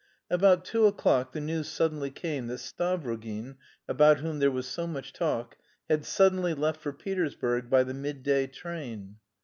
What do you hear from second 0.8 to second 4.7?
o'clock the news suddenly came that Stavrogin, about whom there was